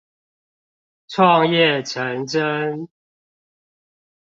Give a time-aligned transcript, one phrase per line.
[1.07, 2.89] 創業成真